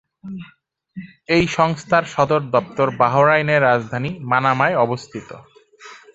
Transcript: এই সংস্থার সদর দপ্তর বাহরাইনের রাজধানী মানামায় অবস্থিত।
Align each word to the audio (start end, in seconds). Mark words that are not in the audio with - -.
এই 1.27 1.43
সংস্থার 1.57 2.03
সদর 2.05 2.41
দপ্তর 2.51 2.87
বাহরাইনের 2.99 3.61
রাজধানী 3.61 4.11
মানামায় 4.31 4.75
অবস্থিত। 4.77 5.29